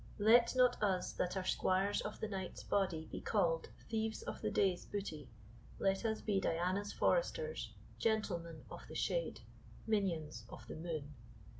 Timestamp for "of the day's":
4.23-4.83